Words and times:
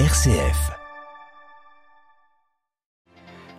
RCF. 0.00 0.72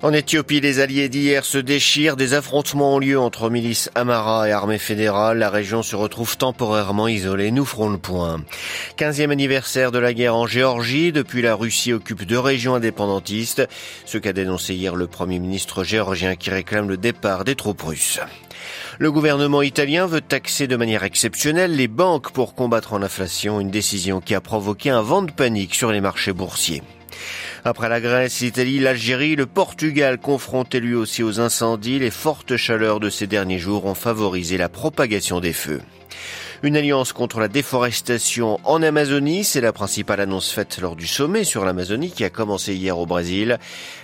En 0.01 0.11
Éthiopie, 0.11 0.59
les 0.59 0.81
alliés 0.81 1.07
d'hier 1.07 1.45
se 1.45 1.57
déchirent. 1.57 2.17
Des 2.17 2.33
affrontements 2.33 2.95
ont 2.95 2.99
lieu 2.99 3.17
entre 3.17 3.49
milices 3.49 3.89
Amara 3.95 4.49
et 4.49 4.51
armée 4.51 4.77
fédérale. 4.77 5.37
La 5.37 5.49
région 5.49 5.81
se 5.81 5.95
retrouve 5.95 6.35
temporairement 6.35 7.07
isolée. 7.07 7.51
Nous 7.51 7.63
ferons 7.63 7.87
le 7.87 7.97
point. 7.97 8.41
15e 8.97 9.31
anniversaire 9.31 9.93
de 9.93 9.97
la 9.97 10.13
guerre 10.13 10.35
en 10.35 10.45
Géorgie. 10.45 11.13
Depuis, 11.13 11.41
la 11.41 11.55
Russie 11.55 11.93
occupe 11.93 12.25
deux 12.25 12.37
régions 12.37 12.75
indépendantistes. 12.75 13.65
Ce 14.05 14.17
qu'a 14.17 14.33
dénoncé 14.33 14.75
hier 14.75 14.97
le 14.97 15.07
premier 15.07 15.39
ministre 15.39 15.85
géorgien 15.85 16.35
qui 16.35 16.49
réclame 16.49 16.89
le 16.89 16.97
départ 16.97 17.45
des 17.45 17.55
troupes 17.55 17.81
russes. 17.81 18.19
Le 18.97 19.11
gouvernement 19.11 19.61
italien 19.61 20.05
veut 20.05 20.21
taxer 20.21 20.67
de 20.67 20.77
manière 20.77 21.03
exceptionnelle 21.03 21.75
les 21.75 21.89
banques 21.89 22.31
pour 22.31 22.55
combattre 22.55 22.97
l'inflation, 22.97 23.59
une 23.59 23.69
décision 23.69 24.21
qui 24.21 24.33
a 24.33 24.39
provoqué 24.39 24.89
un 24.89 25.01
vent 25.01 25.21
de 25.21 25.31
panique 25.31 25.75
sur 25.75 25.91
les 25.91 25.99
marchés 25.99 26.31
boursiers. 26.31 26.81
Après 27.65 27.89
la 27.89 27.99
Grèce, 27.99 28.39
l'Italie, 28.39 28.79
l'Algérie, 28.79 29.35
le 29.35 29.47
Portugal, 29.47 30.17
confronté 30.17 30.79
lui 30.79 30.95
aussi 30.95 31.23
aux 31.23 31.41
incendies, 31.41 31.99
les 31.99 32.11
fortes 32.11 32.55
chaleurs 32.55 33.01
de 33.01 33.09
ces 33.09 33.27
derniers 33.27 33.59
jours 33.59 33.85
ont 33.85 33.95
favorisé 33.95 34.57
la 34.57 34.69
propagation 34.69 35.41
des 35.41 35.53
feux. 35.53 35.81
Une 36.63 36.77
alliance 36.77 37.13
contre 37.13 37.39
la 37.39 37.47
déforestation 37.47 38.59
en 38.63 38.81
Amazonie, 38.81 39.43
c'est 39.43 39.61
la 39.61 39.73
principale 39.73 40.21
annonce 40.21 40.51
faite 40.51 40.79
lors 40.79 40.95
du 40.95 41.07
sommet 41.07 41.43
sur 41.43 41.65
l'Amazonie 41.65 42.11
qui 42.11 42.23
a 42.23 42.29
commencé 42.29 42.73
hier 42.75 42.97
au 42.97 43.05
Brésil. 43.05 43.59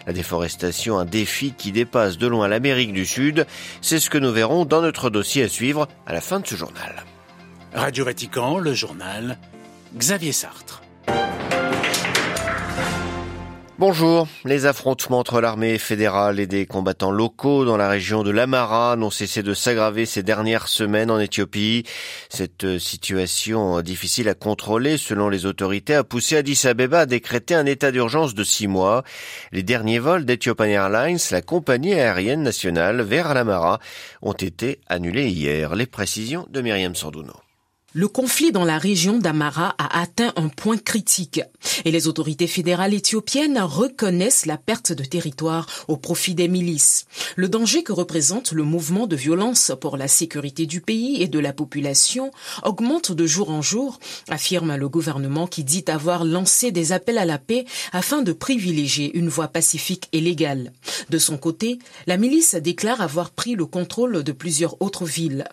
La 0.05 0.13
déforestation, 0.13 0.97
un 0.97 1.05
défi 1.05 1.53
qui 1.57 1.71
dépasse 1.71 2.17
de 2.17 2.27
loin 2.27 2.47
l'Amérique 2.47 2.93
du 2.93 3.05
Sud, 3.05 3.45
c'est 3.81 3.99
ce 3.99 4.09
que 4.09 4.17
nous 4.17 4.31
verrons 4.31 4.65
dans 4.65 4.81
notre 4.81 5.09
dossier 5.09 5.43
à 5.43 5.49
suivre 5.49 5.87
à 6.05 6.13
la 6.13 6.21
fin 6.21 6.39
de 6.39 6.47
ce 6.47 6.55
journal. 6.55 7.03
Radio 7.73 8.05
Vatican, 8.05 8.57
le 8.57 8.73
journal 8.73 9.37
Xavier 9.95 10.31
Sartre. 10.31 10.81
Bonjour. 13.81 14.27
Les 14.45 14.67
affrontements 14.67 15.17
entre 15.17 15.41
l'armée 15.41 15.79
fédérale 15.79 16.39
et 16.39 16.45
des 16.45 16.67
combattants 16.67 17.09
locaux 17.09 17.65
dans 17.65 17.77
la 17.77 17.89
région 17.89 18.21
de 18.21 18.29
l'Amara 18.29 18.95
n'ont 18.95 19.09
cessé 19.09 19.41
de 19.41 19.55
s'aggraver 19.55 20.05
ces 20.05 20.21
dernières 20.21 20.67
semaines 20.67 21.09
en 21.09 21.19
Éthiopie. 21.19 21.81
Cette 22.29 22.77
situation 22.77 23.81
difficile 23.81 24.29
à 24.29 24.35
contrôler 24.35 24.99
selon 24.99 25.29
les 25.29 25.47
autorités 25.47 25.95
a 25.95 26.03
poussé 26.03 26.37
Addis 26.37 26.67
Abeba 26.67 26.99
à 26.99 27.05
décréter 27.07 27.55
un 27.55 27.65
état 27.65 27.89
d'urgence 27.91 28.35
de 28.35 28.43
six 28.43 28.67
mois. 28.67 29.03
Les 29.51 29.63
derniers 29.63 29.97
vols 29.97 30.25
d'Ethiopian 30.25 30.65
Airlines, 30.65 31.17
la 31.31 31.41
compagnie 31.41 31.95
aérienne 31.95 32.43
nationale 32.43 33.01
vers 33.01 33.33
l'Amara, 33.33 33.79
ont 34.21 34.33
été 34.33 34.79
annulés 34.89 35.29
hier. 35.29 35.73
Les 35.73 35.87
précisions 35.87 36.45
de 36.51 36.61
Myriam 36.61 36.93
Sordouno. 36.93 37.33
Le 37.93 38.07
conflit 38.07 38.53
dans 38.53 38.63
la 38.63 38.77
région 38.77 39.17
d'Amara 39.19 39.75
a 39.77 39.99
atteint 39.99 40.31
un 40.37 40.47
point 40.47 40.77
critique 40.77 41.41
et 41.83 41.91
les 41.91 42.07
autorités 42.07 42.47
fédérales 42.47 42.93
éthiopiennes 42.93 43.59
reconnaissent 43.59 44.45
la 44.45 44.55
perte 44.57 44.93
de 44.93 45.03
territoire 45.03 45.67
au 45.89 45.97
profit 45.97 46.33
des 46.33 46.47
milices. 46.47 47.05
Le 47.35 47.49
danger 47.49 47.83
que 47.83 47.91
représente 47.91 48.53
le 48.53 48.63
mouvement 48.63 49.07
de 49.07 49.17
violence 49.17 49.73
pour 49.81 49.97
la 49.97 50.07
sécurité 50.07 50.65
du 50.65 50.79
pays 50.79 51.21
et 51.21 51.27
de 51.27 51.39
la 51.39 51.51
population 51.51 52.31
augmente 52.63 53.11
de 53.11 53.25
jour 53.25 53.49
en 53.49 53.61
jour, 53.61 53.99
affirme 54.29 54.77
le 54.77 54.87
gouvernement 54.87 55.45
qui 55.45 55.65
dit 55.65 55.83
avoir 55.87 56.23
lancé 56.23 56.71
des 56.71 56.93
appels 56.93 57.17
à 57.17 57.25
la 57.25 57.39
paix 57.39 57.65
afin 57.91 58.21
de 58.21 58.31
privilégier 58.31 59.17
une 59.17 59.27
voie 59.27 59.49
pacifique 59.49 60.07
et 60.13 60.21
légale. 60.21 60.71
De 61.09 61.17
son 61.17 61.37
côté, 61.37 61.77
la 62.07 62.15
milice 62.15 62.55
déclare 62.55 63.01
avoir 63.01 63.31
pris 63.31 63.55
le 63.55 63.65
contrôle 63.65 64.23
de 64.23 64.31
plusieurs 64.31 64.81
autres 64.81 65.03
villes. 65.03 65.43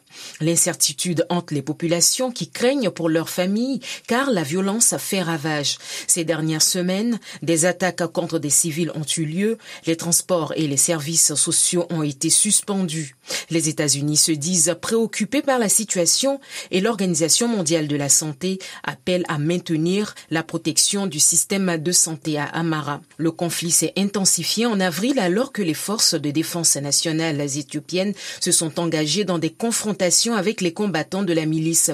L'incertitude 0.41 1.27
entre 1.31 1.53
les 1.53 1.62
populations 1.62 2.27
qui 2.30 2.50
craignent 2.50 2.90
pour 2.90 3.08
leur 3.08 3.28
famille 3.28 3.80
car 4.06 4.30
la 4.30 4.42
violence 4.42 4.94
fait 4.98 5.22
ravage. 5.22 5.78
Ces 6.06 6.24
dernières 6.24 6.62
semaines, 6.62 7.18
des 7.42 7.64
attaques 7.64 8.06
contre 8.12 8.38
des 8.38 8.50
civils 8.50 8.92
ont 8.94 9.06
eu 9.16 9.24
lieu, 9.24 9.58
les 9.86 9.96
transports 9.96 10.52
et 10.56 10.66
les 10.66 10.76
services 10.76 11.34
sociaux 11.34 11.86
ont 11.90 12.02
été 12.02 12.30
suspendus. 12.30 13.16
Les 13.50 13.69
États-Unis 13.69 14.16
se 14.16 14.32
disent 14.32 14.76
préoccupés 14.80 15.42
par 15.42 15.58
la 15.58 15.69
situation 15.69 16.41
et 16.70 16.80
l'Organisation 16.80 17.48
mondiale 17.48 17.88
de 17.88 17.97
la 17.97 18.08
santé 18.08 18.58
appelle 18.82 19.24
à 19.28 19.38
maintenir 19.38 20.14
la 20.30 20.42
protection 20.42 21.06
du 21.06 21.20
système 21.20 21.76
de 21.78 21.92
santé 21.92 22.38
à 22.38 22.44
Amara. 22.44 23.00
Le 23.16 23.30
conflit 23.30 23.70
s'est 23.70 23.92
intensifié 23.97 24.66
en 24.66 24.80
avril 24.80 25.19
alors 25.19 25.53
que 25.53 25.62
les 25.62 25.74
forces 25.74 26.14
de 26.14 26.30
défense 26.30 26.76
nationales 26.76 27.41
éthiopiennes 27.41 28.14
se 28.41 28.53
sont 28.53 28.78
engagées 28.80 29.24
dans 29.24 29.38
des 29.38 29.50
confrontations 29.50 30.34
avec 30.34 30.60
les 30.60 30.72
combattants 30.72 31.22
de 31.22 31.32
la 31.32 31.47
milice 31.47 31.92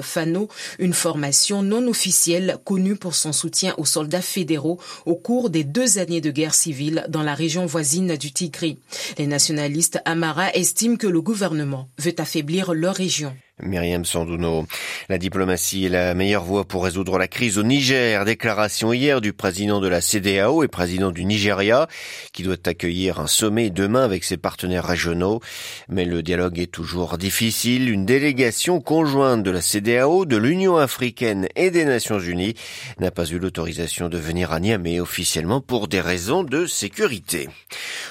une 0.79 0.93
formation 0.93 1.61
non 1.61 1.87
officielle 1.87 2.57
connue 2.63 2.95
pour 2.95 3.15
son 3.15 3.31
soutien 3.33 3.73
aux 3.77 3.85
soldats 3.85 4.21
fédéraux 4.21 4.79
au 5.05 5.15
cours 5.15 5.49
des 5.49 5.63
deux 5.63 5.97
années 5.97 6.21
de 6.21 6.31
guerre 6.31 6.53
civile 6.55 7.05
dans 7.09 7.23
la 7.23 7.35
région 7.35 7.65
voisine 7.65 8.15
du 8.17 8.31
Tigray. 8.31 8.77
Les 9.17 9.27
nationalistes 9.27 9.99
Amara 10.05 10.53
estiment 10.53 10.97
que 10.97 11.07
le 11.07 11.21
gouvernement 11.21 11.89
veut 11.99 12.15
affaiblir 12.17 12.73
leur 12.73 12.95
région. 12.95 13.33
Myriam 13.61 14.03
Sandouno. 14.03 14.67
La 15.07 15.17
diplomatie 15.17 15.85
est 15.85 15.89
la 15.89 16.13
meilleure 16.13 16.43
voie 16.43 16.65
pour 16.65 16.83
résoudre 16.83 17.17
la 17.17 17.29
crise 17.29 17.57
au 17.57 17.63
Niger. 17.63 18.25
Déclaration 18.25 18.91
hier 18.91 19.21
du 19.21 19.31
président 19.31 19.79
de 19.79 19.87
la 19.87 20.01
CDAO 20.01 20.61
et 20.63 20.67
président 20.67 21.09
du 21.11 21.23
Nigeria, 21.23 21.87
qui 22.33 22.43
doit 22.43 22.57
accueillir 22.65 23.21
un 23.21 23.27
sommet 23.27 23.69
demain 23.69 24.03
avec 24.03 24.25
ses 24.25 24.35
partenaires 24.35 24.83
régionaux. 24.83 25.39
Mais 25.87 26.03
le 26.03 26.21
dialogue 26.21 26.59
est 26.59 26.69
toujours 26.71 27.17
difficile. 27.17 27.89
Une 27.89 28.05
délégation 28.05 28.81
conjointe 28.81 29.43
de 29.43 29.51
la 29.51 29.61
CDAO, 29.61 30.25
de 30.25 30.35
l'Union 30.35 30.75
africaine 30.75 31.47
et 31.55 31.71
des 31.71 31.85
Nations 31.85 32.19
unies 32.19 32.55
n'a 32.99 33.11
pas 33.11 33.25
eu 33.25 33.39
l'autorisation 33.39 34.09
de 34.09 34.17
venir 34.17 34.51
à 34.51 34.59
Niamey 34.59 34.99
officiellement 34.99 35.61
pour 35.61 35.87
des 35.87 36.01
raisons 36.01 36.43
de 36.43 36.65
sécurité. 36.65 37.47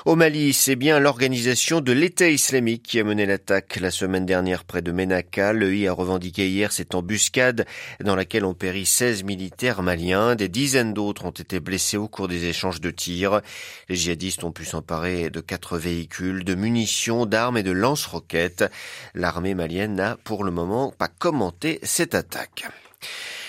Au 0.07 0.17
Mali, 0.17 0.55
c'est 0.55 0.77
bien 0.77 0.99
l'organisation 1.01 1.83
de 1.83 1.93
l'État 1.93 2.31
islamique 2.31 2.83
qui 2.83 2.99
a 2.99 3.05
mené 3.05 3.27
l'attaque 3.27 3.77
la 3.79 3.91
semaine 3.91 4.25
dernière 4.25 4.65
près 4.65 4.81
de 4.81 4.91
Ménac 4.91 5.34
le 5.37 5.75
I 5.75 5.89
a 5.89 5.93
revendiqué 5.93 6.49
hier 6.49 6.73
cette 6.73 6.95
embuscade 6.95 7.67
dans 8.01 8.17
laquelle 8.17 8.45
ont 8.45 8.55
péri 8.55 8.87
16 8.87 9.25
militaires 9.25 9.83
maliens. 9.83 10.35
Des 10.37 10.49
dizaines 10.49 10.95
d'autres 10.95 11.25
ont 11.25 11.31
été 11.31 11.61
blessés 11.61 11.97
au 11.97 12.09
cours 12.09 12.29
des 12.29 12.45
échanges 12.47 12.81
de 12.81 12.91
tirs. 12.91 13.41
Les 13.89 13.97
djihadistes 13.97 14.45
ont 14.45 14.53
pu 14.53 14.65
s'emparer 14.65 15.31
de 15.31 15.41
quatre 15.41 15.79
véhicules, 15.79 16.45
de 16.45 16.55
munitions, 16.55 17.27
d'armes 17.27 17.59
et 17.59 17.63
de 17.63 17.73
lance-roquettes. 17.73 18.65
L'armée 19.15 19.55
malienne 19.55 19.95
n'a 19.95 20.17
pour 20.23 20.45
le 20.45 20.51
moment 20.51 20.93
pas 20.97 21.09
commenté 21.09 21.81
cette 21.83 22.15
attaque. 22.15 22.67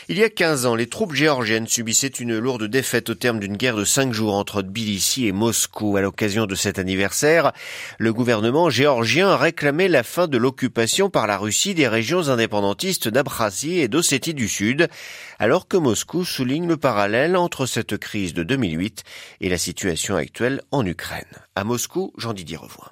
Il 0.08 0.20
y 0.20 0.24
a 0.24 0.30
15 0.30 0.68
ans, 0.68 0.76
les 0.76 0.86
troupes 0.86 1.16
géorgiennes 1.16 1.66
subissaient 1.66 2.08
une 2.08 2.38
lourde 2.38 2.66
défaite 2.66 3.10
au 3.10 3.16
terme 3.16 3.40
d'une 3.40 3.58
guerre 3.58 3.76
de 3.76 3.86
cinq 3.86 4.14
jours 4.14 4.36
entre 4.36 4.62
Tbilissi 4.62 5.26
et 5.26 5.32
Moscou. 5.32 5.98
À 5.98 6.02
l'occasion 6.02 6.46
de 6.46 6.54
cet 6.54 6.78
anniversaire, 6.78 7.54
le 7.98 8.14
gouvernement 8.14 8.70
géorgien 8.70 9.36
réclamait 9.36 9.88
la 9.88 10.04
fin 10.04 10.28
de 10.28 10.38
l'occupation 10.38 11.10
par 11.10 11.26
la 11.26 11.40
Russie 11.40 11.74
des 11.74 11.88
régions 11.88 12.30
indépendantistes 12.30 13.08
d'Abkhazie 13.08 13.80
et 13.80 13.88
d'Ossétie 13.88 14.36
du 14.36 14.48
Sud, 14.48 14.90
alors 15.40 15.68
que 15.68 15.78
Moscou 15.78 16.24
souligne 16.24 16.68
le 16.68 16.78
parallèle 16.78 17.36
entre 17.36 17.66
cette 17.66 17.98
crise 17.98 18.36
de 18.36 18.44
2008 18.44 19.04
et 19.42 19.50
la 19.50 19.58
situation 19.58 20.16
actuelle 20.18 20.62
en 20.70 20.86
Ukraine. 20.86 21.26
À 21.56 21.64
Moscou, 21.64 22.14
Jean-Didier 22.16 22.58
Revoin. 22.58 22.92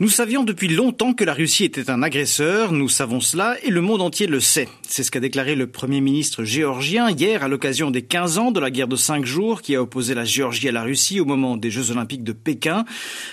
Nous 0.00 0.08
savions 0.08 0.44
depuis 0.44 0.68
longtemps 0.68 1.12
que 1.12 1.24
la 1.24 1.34
Russie 1.34 1.64
était 1.64 1.90
un 1.90 2.04
agresseur, 2.04 2.70
nous 2.70 2.88
savons 2.88 3.20
cela 3.20 3.56
et 3.64 3.70
le 3.70 3.80
monde 3.80 4.00
entier 4.00 4.28
le 4.28 4.38
sait. 4.38 4.68
C'est 4.86 5.02
ce 5.02 5.10
qu'a 5.10 5.18
déclaré 5.18 5.56
le 5.56 5.66
Premier 5.66 6.00
ministre 6.00 6.44
géorgien 6.44 7.10
hier 7.10 7.42
à 7.42 7.48
l'occasion 7.48 7.90
des 7.90 8.02
15 8.02 8.38
ans 8.38 8.52
de 8.52 8.60
la 8.60 8.70
guerre 8.70 8.86
de 8.86 8.94
5 8.94 9.24
jours 9.24 9.60
qui 9.60 9.74
a 9.74 9.82
opposé 9.82 10.14
la 10.14 10.24
Géorgie 10.24 10.68
à 10.68 10.72
la 10.72 10.84
Russie 10.84 11.18
au 11.18 11.24
moment 11.24 11.56
des 11.56 11.72
Jeux 11.72 11.90
olympiques 11.90 12.22
de 12.22 12.30
Pékin. 12.30 12.84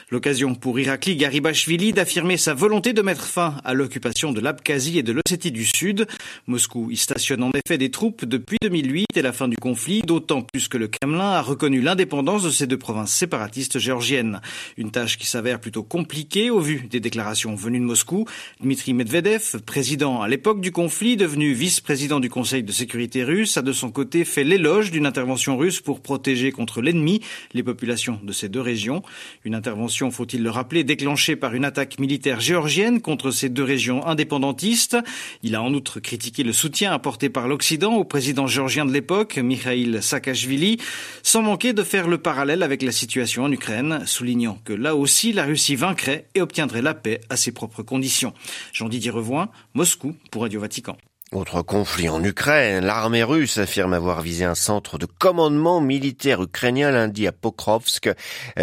L'occasion 0.09 0.55
pour 0.55 0.79
Irakli 0.79 1.15
Garibashvili 1.15 1.93
d'affirmer 1.93 2.35
sa 2.35 2.55
volonté 2.55 2.93
de 2.93 3.03
mettre 3.03 3.25
fin 3.25 3.57
à 3.63 3.75
l'occupation 3.75 4.31
de 4.31 4.41
l'Abkhazie 4.41 4.97
et 4.97 5.03
de 5.03 5.11
l'Ossétie 5.13 5.51
du 5.51 5.65
Sud. 5.65 6.07
Moscou 6.47 6.89
y 6.89 6.97
stationne 6.97 7.43
en 7.43 7.51
effet 7.51 7.77
des 7.77 7.91
troupes 7.91 8.25
depuis 8.25 8.57
2008 8.63 9.05
et 9.15 9.21
la 9.21 9.33
fin 9.33 9.47
du 9.47 9.55
conflit, 9.57 10.01
d'autant 10.01 10.41
plus 10.41 10.67
que 10.67 10.79
le 10.79 10.87
Kremlin 10.87 11.33
a 11.33 11.41
reconnu 11.43 11.79
l'indépendance 11.79 12.41
de 12.41 12.49
ces 12.49 12.65
deux 12.65 12.79
provinces 12.79 13.13
séparatistes 13.13 13.77
géorgiennes. 13.77 14.41
Une 14.77 14.89
tâche 14.89 15.19
qui 15.19 15.27
s'avère 15.27 15.59
plutôt 15.59 15.83
compliquée 15.83 16.49
au 16.55 16.61
vu 16.61 16.87
des 16.89 17.01
déclarations 17.01 17.53
venues 17.53 17.79
de 17.79 17.83
Moscou. 17.83 18.25
Dmitri 18.61 18.93
Medvedev, 18.93 19.59
président 19.65 20.21
à 20.21 20.29
l'époque 20.29 20.61
du 20.61 20.71
conflit, 20.71 21.17
devenu 21.17 21.51
vice-président 21.51 22.21
du 22.21 22.29
Conseil 22.29 22.63
de 22.63 22.71
sécurité 22.71 23.25
russe, 23.25 23.57
a 23.57 23.61
de 23.61 23.73
son 23.73 23.91
côté 23.91 24.23
fait 24.23 24.45
l'éloge 24.45 24.89
d'une 24.89 25.05
intervention 25.05 25.57
russe 25.57 25.81
pour 25.81 25.99
protéger 25.99 26.53
contre 26.53 26.81
l'ennemi 26.81 27.19
les 27.53 27.61
populations 27.61 28.21
de 28.23 28.31
ces 28.31 28.47
deux 28.47 28.61
régions. 28.61 29.03
Une 29.43 29.53
intervention, 29.53 30.11
faut-il 30.11 30.43
le 30.43 30.49
rappeler, 30.49 30.85
déclenchée 30.85 31.35
par 31.35 31.55
une 31.55 31.65
attaque 31.65 31.99
militaire 31.99 32.39
géorgienne 32.39 33.01
contre 33.01 33.31
ces 33.31 33.49
deux 33.49 33.63
régions 33.63 34.07
indépendantistes. 34.07 34.97
Il 35.43 35.55
a 35.55 35.61
en 35.61 35.73
outre 35.73 35.99
critiqué 35.99 36.43
le 36.43 36.53
soutien 36.53 36.93
apporté 36.93 37.27
par 37.27 37.49
l'Occident 37.49 37.95
au 37.95 38.05
président 38.05 38.47
géorgien 38.47 38.85
de 38.85 38.93
l'époque, 38.93 39.37
Mikhail 39.37 40.01
Saakashvili, 40.01 40.77
sans 41.21 41.41
manquer 41.41 41.73
de 41.73 41.83
faire 41.83 42.07
le 42.07 42.17
parallèle 42.17 42.63
avec 42.63 42.81
la 42.81 42.93
situation 42.93 43.43
en 43.43 43.51
Ukraine, 43.51 44.03
soulignant 44.05 44.57
que 44.63 44.71
là 44.71 44.95
aussi 44.95 45.33
la 45.33 45.43
Russie 45.43 45.75
vaincrait 45.75 46.27
et 46.33 46.41
obtiendrait 46.45 46.81
la 46.81 46.93
paix 46.93 47.19
à 47.29 47.35
ses 47.35 47.51
propres 47.51 47.83
conditions. 47.83 48.33
Jean-Didier 48.71 49.11
Revoin, 49.11 49.49
Moscou, 49.73 50.15
pour 50.31 50.43
Radio 50.43 50.61
Vatican. 50.61 50.95
Autre 51.31 51.63
conflit 51.63 52.07
en 52.07 52.23
Ukraine, 52.23 52.85
l'armée 52.85 53.23
russe 53.23 53.57
affirme 53.57 53.93
avoir 53.93 54.21
visé 54.21 54.45
un 54.45 54.53
centre 54.53 54.99
de 54.99 55.07
commandement 55.07 55.81
militaire 55.81 56.41
ukrainien 56.43 56.91
lundi 56.91 57.25
à 57.25 57.31
Pokrovsk. 57.31 58.11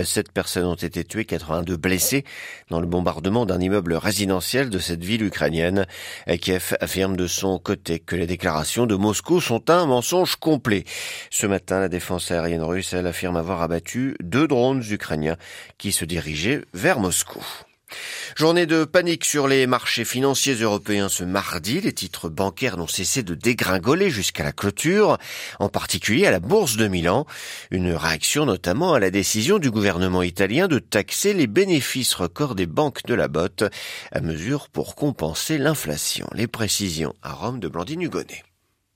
Sept 0.05 0.31
personnes 0.31 0.67
ont 0.67 0.77
été 0.77 1.03
tuées, 1.03 1.25
82 1.25 1.77
blessées 1.77 2.25
dans 2.71 2.81
le 2.81 2.87
bombardement 2.87 3.47
d'un 3.47 3.61
immeuble 3.61 3.95
résidentiel 3.95 4.71
de 4.71 4.79
cette 4.79 5.03
ville 5.03 5.25
ukrainienne. 5.25 5.87
Kiev 6.41 6.77
affirme 6.81 7.17
de 7.17 7.27
son 7.27 7.59
côté 7.59 7.99
que 7.99 8.15
les 8.15 8.29
déclarations 8.29 8.87
de 8.87 8.95
Moscou 8.95 9.41
sont 9.41 9.69
un 9.69 9.85
mensonge 9.85 10.37
complet. 10.37 10.85
Ce 11.31 11.49
matin, 11.49 11.81
la 11.81 11.89
défense 11.89 12.31
aérienne 12.31 12.63
russe, 12.63 12.93
elle 12.93 13.09
affirme 13.09 13.37
avoir 13.37 13.61
abattu 13.61 14.17
deux 14.21 14.47
drones 14.47 14.85
ukrainiens 14.89 15.37
qui 15.79 15.91
se 15.91 16.05
dirigeaient 16.05 16.63
vers 16.73 17.01
Moscou. 17.01 17.45
Journée 18.37 18.67
de 18.67 18.85
panique 18.85 19.25
sur 19.25 19.49
les 19.49 19.67
marchés 19.67 20.05
financiers 20.05 20.55
européens 20.55 21.09
ce 21.09 21.25
mardi. 21.25 21.81
Les 21.81 21.93
titres 21.93 22.29
bancaires 22.29 22.77
n'ont 22.77 22.87
cessé 22.87 23.23
de 23.23 23.35
dégringoler 23.35 24.11
jusqu'à 24.11 24.45
la 24.45 24.53
clôture, 24.53 25.19
en 25.59 25.69
particulier 25.69 26.27
à 26.27 26.31
la 26.31 26.41
bourse 26.41 26.77
de 26.77 26.89
Milan. 26.89 27.27
Une 27.71 27.93
réaction 27.93 28.47
notamment 28.47 28.95
à 28.95 29.01
la 29.01 29.11
décision 29.11 29.59
du 29.59 29.71
gouvernement 29.71 30.23
italien 30.23 30.69
de 30.69 30.79
taxer 30.79 31.35
les 31.35 31.47
bénéfices 31.47 32.15
records 32.15 32.55
des 32.55 32.67
banques 32.67 33.05
de 33.07 33.15
la 33.15 33.29
botte, 33.29 33.65
à 34.13 34.21
mesure 34.21 34.69
pour 34.69 34.95
compenser 34.95 35.59
l'inflation. 35.59 36.29
Les 36.35 36.47
précisions 36.47 37.15
à 37.23 37.33
Rome 37.33 37.61
de 37.61 37.69
Blandine 37.69 38.03
Hugonnet. 38.03 38.43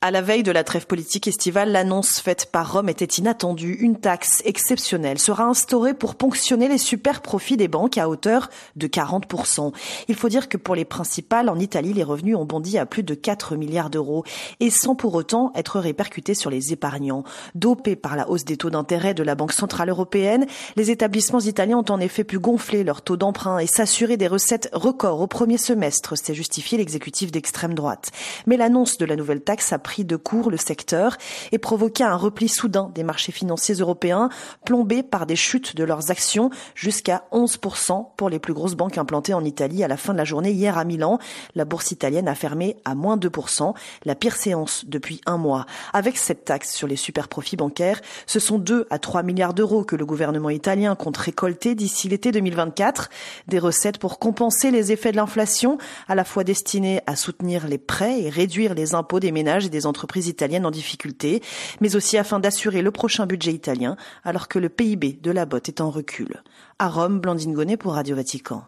À 0.02 0.10
la 0.10 0.20
veille 0.20 0.43
de 0.43 0.52
la 0.52 0.62
trêve 0.62 0.87
politique 0.87 1.26
estivale, 1.26 1.72
l'annonce 1.72 2.20
faite 2.20 2.50
par 2.52 2.75
Rome 2.75 2.90
était 2.90 3.06
inattendue. 3.06 3.78
Une 3.81 3.98
taxe 3.98 4.43
exceptionnelle 4.44 5.19
sera 5.19 5.44
instaurée 5.44 5.94
pour 5.94 6.16
ponctionner 6.16 6.69
les 6.69 6.76
super 6.76 7.22
profits 7.22 7.56
des 7.56 7.66
banques 7.66 7.96
à 7.96 8.06
hauteur 8.06 8.50
de 8.76 8.88
40%. 8.88 9.72
Il 10.08 10.14
faut 10.14 10.28
dire 10.28 10.50
que 10.50 10.58
pour 10.58 10.75
les 10.75 10.84
principales, 10.84 11.48
en 11.48 11.58
Italie, 11.58 11.94
les 11.94 12.04
revenus 12.04 12.37
ont 12.37 12.44
bondi 12.44 12.76
à 12.76 12.84
plus 12.84 13.04
de 13.04 13.14
4 13.14 13.56
milliards 13.56 13.88
d'euros 13.88 14.22
et 14.60 14.69
sans 14.69 14.94
pour 14.94 15.14
autant 15.14 15.50
être 15.54 15.81
répercutés 15.81 16.34
sur 16.34 16.50
les 16.50 16.75
épargnants. 16.75 17.25
Dopés 17.54 17.96
par 17.96 18.16
la 18.16 18.28
hausse 18.28 18.44
des 18.44 18.58
taux 18.58 18.70
d'intérêt 18.70 19.14
de 19.14 19.22
la 19.22 19.34
Banque 19.34 19.52
Centrale 19.52 19.88
Européenne, 19.88 20.44
les 20.76 20.90
établissements 20.90 21.40
italiens 21.40 21.78
ont 21.78 21.90
en 21.90 22.00
effet 22.00 22.22
pu 22.22 22.38
gonfler 22.38 22.84
leur 22.84 23.00
taux 23.00 23.16
d'emprunt 23.16 23.60
et 23.60 23.66
s'assurer 23.66 24.19
des 24.19 24.28
recettes 24.28 24.69
records 24.75 25.22
au 25.22 25.26
premier 25.26 25.56
semestre, 25.56 26.19
c'est 26.19 26.34
justifié 26.34 26.76
l'exécutif 26.76 27.32
d'extrême 27.32 27.72
droite. 27.72 28.10
Mais 28.46 28.58
l'annonce 28.58 28.98
de 28.98 29.06
la 29.06 29.16
nouvelle 29.16 29.40
taxe 29.40 29.72
a 29.72 29.78
pris 29.87 30.05
de 30.05 30.17
court 30.17 30.50
le 30.50 30.56
secteur 30.56 31.17
et 31.53 31.59
provoqué 31.59 32.03
un 32.03 32.17
repli 32.17 32.49
soudain 32.49 32.91
des 32.93 33.05
marchés 33.05 33.31
financiers 33.31 33.77
européens, 33.77 34.31
plombés 34.65 35.05
par 35.05 35.27
des 35.27 35.37
chutes 35.37 35.77
de 35.77 35.85
leurs 35.85 36.11
actions 36.11 36.50
jusqu'à 36.75 37.23
11% 37.31 38.09
pour 38.17 38.29
les 38.29 38.41
plus 38.41 38.53
grosses 38.53 38.75
banques 38.75 38.99
implantées 38.99 39.33
en 39.33 39.44
Italie 39.44 39.85
à 39.85 39.88
la 39.88 39.97
fin 39.97 40.12
de 40.12 40.19
la 40.19 40.25
journée 40.25 40.50
hier 40.50 40.77
à 40.77 40.85
Milan. 40.85 41.21
La 41.55 41.65
bourse 41.65 41.93
italienne 41.93 42.27
a 42.27 42.35
fermé 42.35 42.79
à 42.85 42.97
moins 42.97 43.17
2%, 43.17 43.75
la 44.05 44.17
pire 44.17 44.35
séance 44.35 44.85
depuis 44.88 45.21
un 45.25 45.37
mois. 45.37 45.67
Avec 45.93 46.17
cette 46.17 46.44
taxe 46.44 46.75
sur 46.75 46.89
les 46.89 46.97
super 46.97 47.29
profits 47.29 47.55
bancaires, 47.55 48.00
ce 48.27 48.41
sont 48.41 48.59
2 48.59 48.89
à 48.91 48.99
3 48.99 49.23
milliards 49.23 49.55
d'euros 49.55 49.85
que 49.85 49.94
le 49.94 50.05
gouvernement 50.05 50.50
italien 50.50 50.97
compte 50.97 51.17
récolter 51.17 51.77
d'ici 51.77 52.09
l'été 52.09 52.32
2024. 52.32 53.09
Des 53.47 53.61
recettes 53.61 53.99
pour 53.99 54.19
compenser 54.19 54.73
les 54.73 54.91
effets 54.91 55.12
de 55.12 55.17
l'inflation, 55.17 55.79
à 56.09 56.17
la 56.17 56.25
fois 56.25 56.43
destinées 56.43 57.03
à 57.06 57.15
soutenir 57.15 57.69
les 57.69 57.79
prêts 57.79 58.23
et 58.23 58.31
réduire 58.31 58.75
les 58.75 58.97
impôts 58.97 59.21
des 59.21 59.31
ménages 59.31 59.71
des 59.71 59.75
entreprises 59.84 60.28
italiennes 60.28 60.64
en 60.64 60.70
difficulté, 60.70 61.43
mais 61.82 61.96
aussi 61.96 62.17
afin 62.17 62.40
d'assurer 62.40 62.81
le 62.81 62.90
prochain 62.90 63.26
budget 63.26 63.52
italien, 63.52 63.96
alors 64.25 64.49
que 64.49 64.58
le 64.58 64.70
PIB 64.70 65.19
de 65.23 65.31
la 65.31 65.44
botte 65.44 65.69
est 65.69 65.82
en 65.82 65.90
recul. 65.90 66.43
À 66.78 66.88
Rome, 66.88 67.20
Blandine 67.20 67.52
Gonnet 67.52 67.76
pour 67.76 67.94
Radio 67.94 68.17
Vatican. 68.17 68.64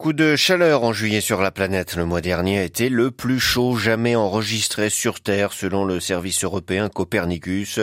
Coup 0.00 0.14
de 0.14 0.34
chaleur 0.34 0.82
en 0.84 0.94
juillet 0.94 1.20
sur 1.20 1.42
la 1.42 1.50
planète. 1.50 1.94
Le 1.94 2.06
mois 2.06 2.22
dernier 2.22 2.60
a 2.60 2.64
été 2.64 2.88
le 2.88 3.10
plus 3.10 3.38
chaud 3.38 3.76
jamais 3.76 4.16
enregistré 4.16 4.88
sur 4.88 5.20
Terre 5.20 5.52
selon 5.52 5.84
le 5.84 6.00
service 6.00 6.42
européen 6.42 6.88
Copernicus. 6.88 7.80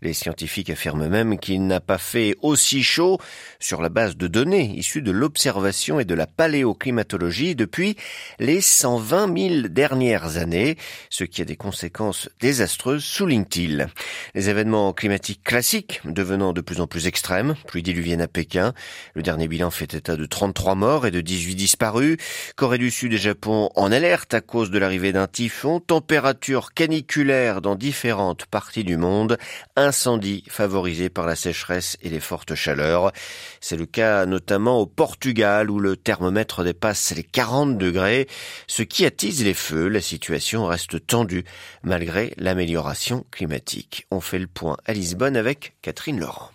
Les 0.00 0.14
scientifiques 0.14 0.70
affirment 0.70 1.08
même 1.08 1.38
qu'il 1.38 1.66
n'a 1.66 1.80
pas 1.80 1.98
fait 1.98 2.34
aussi 2.40 2.82
chaud 2.82 3.18
sur 3.58 3.82
la 3.82 3.90
base 3.90 4.16
de 4.16 4.26
données 4.26 4.72
issues 4.74 5.02
de 5.02 5.10
l'observation 5.10 6.00
et 6.00 6.06
de 6.06 6.14
la 6.14 6.26
paléoclimatologie 6.26 7.54
depuis 7.54 7.96
les 8.38 8.62
120 8.62 9.38
000 9.38 9.68
dernières 9.68 10.38
années, 10.38 10.78
ce 11.10 11.24
qui 11.24 11.42
a 11.42 11.44
des 11.44 11.56
conséquences 11.56 12.30
désastreuses, 12.40 13.04
souligne-t-il. 13.04 13.88
Les 14.34 14.48
événements 14.48 14.94
climatiques 14.94 15.44
classiques 15.44 16.00
devenant 16.06 16.54
de 16.54 16.62
plus 16.62 16.80
en 16.80 16.86
plus 16.86 17.06
extrêmes, 17.06 17.54
pluie 17.66 17.82
diluvienne 17.82 18.22
à 18.22 18.28
Pékin, 18.28 18.72
le 19.12 19.20
dernier 19.20 19.46
bilan 19.46 19.70
fait 19.70 19.92
état 19.92 20.16
de 20.16 20.24
33 20.24 20.74
morts 20.74 21.09
de 21.10 21.20
18 21.20 21.54
disparus, 21.54 22.16
Corée 22.56 22.78
du 22.78 22.90
Sud 22.90 23.12
et 23.12 23.18
Japon 23.18 23.70
en 23.74 23.92
alerte 23.92 24.34
à 24.34 24.40
cause 24.40 24.70
de 24.70 24.78
l'arrivée 24.78 25.12
d'un 25.12 25.26
typhon, 25.26 25.80
température 25.80 26.72
caniculaire 26.72 27.60
dans 27.60 27.74
différentes 27.74 28.46
parties 28.46 28.84
du 28.84 28.96
monde, 28.96 29.38
incendie 29.76 30.44
favorisé 30.48 31.08
par 31.08 31.26
la 31.26 31.36
sécheresse 31.36 31.96
et 32.02 32.08
les 32.08 32.20
fortes 32.20 32.54
chaleurs. 32.54 33.12
C'est 33.60 33.76
le 33.76 33.86
cas 33.86 34.26
notamment 34.26 34.78
au 34.78 34.86
Portugal 34.86 35.70
où 35.70 35.78
le 35.78 35.96
thermomètre 35.96 36.64
dépasse 36.64 37.12
les 37.14 37.24
40 37.24 37.78
degrés, 37.78 38.28
ce 38.66 38.82
qui 38.82 39.04
attise 39.04 39.44
les 39.44 39.54
feux. 39.54 39.88
La 39.88 40.00
situation 40.00 40.66
reste 40.66 41.06
tendue 41.06 41.44
malgré 41.82 42.34
l'amélioration 42.36 43.24
climatique. 43.30 44.06
On 44.10 44.20
fait 44.20 44.38
le 44.38 44.46
point 44.46 44.76
à 44.84 44.92
Lisbonne 44.92 45.36
avec 45.36 45.74
Catherine 45.82 46.20
Laurent. 46.20 46.50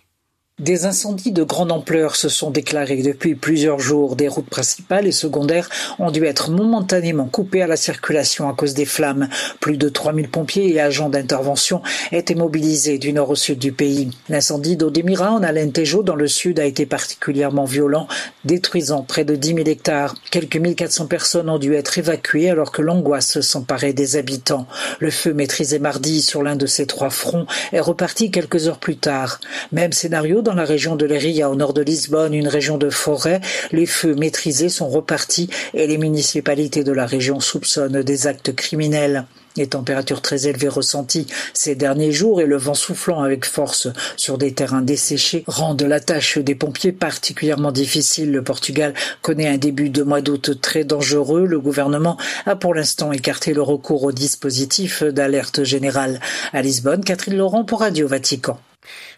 Des 0.58 0.86
incendies 0.86 1.32
de 1.32 1.42
grande 1.42 1.70
ampleur 1.70 2.16
se 2.16 2.30
sont 2.30 2.50
déclarés 2.50 3.02
depuis 3.02 3.34
plusieurs 3.34 3.78
jours. 3.78 4.16
Des 4.16 4.26
routes 4.26 4.48
principales 4.48 5.06
et 5.06 5.12
secondaires 5.12 5.68
ont 5.98 6.10
dû 6.10 6.24
être 6.24 6.50
momentanément 6.50 7.26
coupées 7.26 7.60
à 7.60 7.66
la 7.66 7.76
circulation 7.76 8.48
à 8.48 8.54
cause 8.54 8.72
des 8.72 8.86
flammes. 8.86 9.28
Plus 9.60 9.76
de 9.76 9.90
3000 9.90 10.30
pompiers 10.30 10.72
et 10.72 10.80
agents 10.80 11.10
d'intervention 11.10 11.82
étaient 12.10 12.34
mobilisés 12.34 12.96
du 12.96 13.12
nord 13.12 13.28
au 13.28 13.34
sud 13.34 13.58
du 13.58 13.70
pays. 13.70 14.08
L'incendie 14.30 14.78
d'Odemira 14.78 15.30
en 15.30 15.42
Alentejo 15.42 16.02
dans 16.02 16.14
le 16.16 16.26
sud 16.26 16.58
a 16.58 16.64
été 16.64 16.86
particulièrement 16.86 17.66
violent, 17.66 18.08
détruisant 18.46 19.02
près 19.02 19.26
de 19.26 19.36
10 19.36 19.56
000 19.56 19.58
hectares. 19.68 20.14
Quelques 20.30 20.56
1400 20.56 21.06
personnes 21.06 21.50
ont 21.50 21.58
dû 21.58 21.74
être 21.74 21.98
évacuées 21.98 22.48
alors 22.48 22.72
que 22.72 22.80
l'angoisse 22.80 23.42
s'emparait 23.42 23.92
des 23.92 24.16
habitants. 24.16 24.66
Le 25.00 25.10
feu 25.10 25.34
maîtrisé 25.34 25.78
mardi 25.78 26.22
sur 26.22 26.42
l'un 26.42 26.56
de 26.56 26.64
ces 26.64 26.86
trois 26.86 27.10
fronts 27.10 27.44
est 27.74 27.80
reparti 27.80 28.30
quelques 28.30 28.68
heures 28.68 28.80
plus 28.80 28.96
tard. 28.96 29.38
Même 29.70 29.92
scénario 29.92 30.40
dans 30.46 30.54
la 30.54 30.64
région 30.64 30.94
de 30.94 31.06
Leiria, 31.06 31.50
au 31.50 31.56
nord 31.56 31.74
de 31.74 31.82
Lisbonne, 31.82 32.32
une 32.32 32.46
région 32.46 32.78
de 32.78 32.88
forêt. 32.88 33.40
Les 33.72 33.84
feux 33.84 34.14
maîtrisés 34.14 34.68
sont 34.68 34.88
repartis 34.88 35.50
et 35.74 35.88
les 35.88 35.98
municipalités 35.98 36.84
de 36.84 36.92
la 36.92 37.04
région 37.04 37.40
soupçonnent 37.40 38.02
des 38.02 38.28
actes 38.28 38.54
criminels. 38.54 39.26
Les 39.56 39.66
températures 39.66 40.22
très 40.22 40.46
élevées 40.46 40.68
ressenties 40.68 41.26
ces 41.52 41.74
derniers 41.74 42.12
jours 42.12 42.40
et 42.40 42.46
le 42.46 42.58
vent 42.58 42.74
soufflant 42.74 43.22
avec 43.22 43.44
force 43.44 43.88
sur 44.16 44.38
des 44.38 44.52
terrains 44.52 44.82
desséchés 44.82 45.42
rendent 45.48 45.82
la 45.82 45.98
tâche 45.98 46.38
des 46.38 46.54
pompiers 46.54 46.92
particulièrement 46.92 47.72
difficile. 47.72 48.30
Le 48.30 48.44
Portugal 48.44 48.94
connaît 49.22 49.48
un 49.48 49.58
début 49.58 49.90
de 49.90 50.04
mois 50.04 50.20
d'août 50.20 50.60
très 50.62 50.84
dangereux. 50.84 51.44
Le 51.44 51.58
gouvernement 51.58 52.18
a 52.44 52.54
pour 52.54 52.72
l'instant 52.72 53.10
écarté 53.10 53.52
le 53.52 53.62
recours 53.62 54.04
au 54.04 54.12
dispositif 54.12 55.02
d'alerte 55.02 55.64
générale. 55.64 56.20
À 56.52 56.62
Lisbonne, 56.62 57.02
Catherine 57.02 57.36
Laurent 57.36 57.64
pour 57.64 57.80
Radio 57.80 58.06
Vatican. 58.06 58.60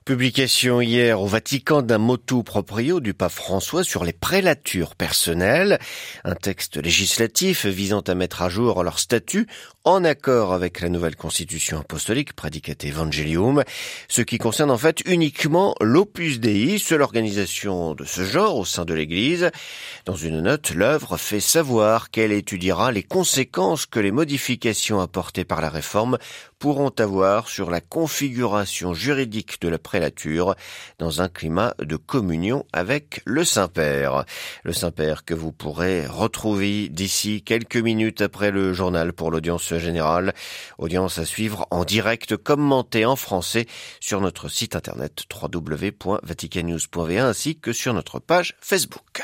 Publication 0.09 0.81
hier 0.81 1.21
au 1.21 1.27
Vatican 1.27 1.83
d'un 1.83 1.99
motu 1.99 2.43
proprio 2.43 2.99
du 2.99 3.13
pape 3.13 3.31
François 3.31 3.85
sur 3.85 4.05
les 4.05 4.15
prélatures 4.15 4.95
personnelles, 4.95 5.79
un 6.25 6.35
texte 6.35 6.79
législatif 6.79 7.67
visant 7.67 8.01
à 8.01 8.15
mettre 8.15 8.41
à 8.41 8.49
jour 8.49 8.83
leur 8.83 9.01
statut 9.01 9.47
en 9.85 10.05
accord 10.05 10.55
avec 10.55 10.81
la 10.81 10.89
nouvelle 10.89 11.17
constitution 11.17 11.81
apostolique 11.81 12.33
Predicate 12.33 12.87
Evangelium, 12.87 13.65
ce 14.09 14.23
qui 14.23 14.39
concerne 14.39 14.71
en 14.71 14.79
fait 14.79 15.03
uniquement 15.05 15.75
l'Opus 15.81 16.41
Dei, 16.41 16.79
seule 16.79 17.03
organisation 17.03 17.95
de 17.95 18.05
ce 18.05 18.25
genre 18.25 18.57
au 18.57 18.65
sein 18.65 18.87
de 18.87 18.95
l'Église. 18.95 19.51
Dans 20.07 20.17
une 20.17 20.41
note, 20.41 20.71
l'œuvre 20.71 21.19
fait 21.19 21.41
savoir 21.41 22.11
qu'elle 22.11 22.33
étudiera 22.33 22.93
les 22.93 23.03
conséquences 23.03 23.85
que 23.85 24.01
les 24.01 24.11
modifications 24.11 25.01
apportées 25.01 25.45
par 25.45 25.61
la 25.61 25.69
réforme 25.69 26.19
pourront 26.59 26.93
avoir 26.99 27.49
sur 27.49 27.71
la 27.71 27.81
configuration 27.81 28.93
juridique 28.93 29.61
de 29.61 29.69
la 29.69 29.79
dans 30.99 31.23
un 31.23 31.29
climat 31.29 31.75
de 31.79 31.97
communion 31.97 32.65
avec 32.73 33.21
le 33.25 33.45
Saint-Père. 33.45 34.25
Le 34.63 34.73
Saint-Père 34.73 35.25
que 35.25 35.35
vous 35.35 35.53
pourrez 35.53 36.07
retrouver 36.07 36.89
d'ici 36.89 37.43
quelques 37.43 37.77
minutes 37.77 38.21
après 38.21 38.51
le 38.51 38.73
journal 38.73 39.13
pour 39.13 39.31
l'audience 39.31 39.75
générale. 39.77 40.35
Audience 40.79 41.19
à 41.19 41.25
suivre 41.25 41.67
en 41.71 41.85
direct 41.85 42.37
commentée 42.37 43.05
en 43.05 43.17
français 43.17 43.67
sur 44.01 44.21
notre 44.21 44.49
site 44.49 44.77
internet 44.77 45.25
www.vaticannews.va 45.31 47.27
ainsi 47.27 47.59
que 47.59 47.73
sur 47.73 47.95
notre 47.95 48.19
page 48.19 48.55
Facebook. 48.61 49.23